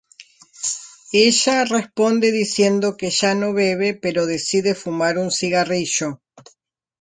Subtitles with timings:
[1.13, 6.23] Ella responde diciendo que ya no bebe, pero decide fumar un cigarrillo.